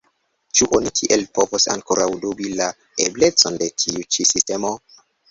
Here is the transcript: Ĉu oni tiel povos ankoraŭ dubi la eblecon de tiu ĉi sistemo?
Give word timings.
Ĉu 0.59 0.67
oni 0.75 0.91
tiel 0.99 1.25
povos 1.39 1.67
ankoraŭ 1.73 2.07
dubi 2.23 2.49
la 2.61 2.69
eblecon 3.05 3.59
de 3.63 3.67
tiu 3.83 4.07
ĉi 4.17 4.25
sistemo? 4.31 4.73